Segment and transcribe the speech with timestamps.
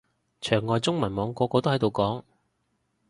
[0.41, 2.23] 牆外中文網個個都喺度講